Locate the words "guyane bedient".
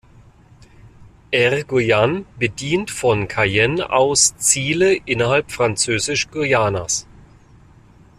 1.65-2.89